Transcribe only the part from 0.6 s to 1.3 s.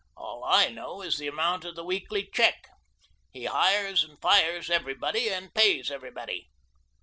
know is the